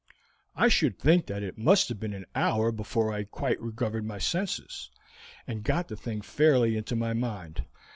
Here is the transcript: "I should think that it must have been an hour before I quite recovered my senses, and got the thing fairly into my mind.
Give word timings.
"I 0.55 0.67
should 0.67 0.97
think 0.97 1.27
that 1.27 1.43
it 1.43 1.59
must 1.59 1.87
have 1.89 1.99
been 1.99 2.15
an 2.15 2.25
hour 2.33 2.71
before 2.71 3.13
I 3.13 3.23
quite 3.23 3.61
recovered 3.61 4.03
my 4.03 4.17
senses, 4.17 4.89
and 5.45 5.61
got 5.63 5.89
the 5.89 5.95
thing 5.95 6.21
fairly 6.23 6.75
into 6.75 6.95
my 6.95 7.13
mind. 7.13 7.65